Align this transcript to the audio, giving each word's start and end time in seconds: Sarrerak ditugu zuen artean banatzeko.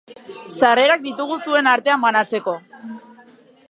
Sarrerak 0.59 1.03
ditugu 1.03 1.37
zuen 1.49 1.71
artean 1.75 2.05
banatzeko. 2.09 2.59